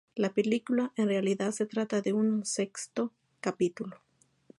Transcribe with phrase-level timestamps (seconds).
[0.15, 4.01] La película, en realidad, se trata de un sexto capítulo.